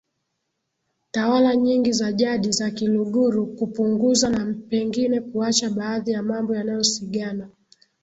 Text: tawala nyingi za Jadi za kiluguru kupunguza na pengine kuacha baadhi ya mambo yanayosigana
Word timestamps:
tawala 1.11 1.55
nyingi 1.55 1.91
za 1.91 2.11
Jadi 2.11 2.51
za 2.51 2.71
kiluguru 2.71 3.45
kupunguza 3.47 4.29
na 4.29 4.53
pengine 4.69 5.19
kuacha 5.21 5.69
baadhi 5.69 6.11
ya 6.11 6.23
mambo 6.23 6.55
yanayosigana 6.55 7.49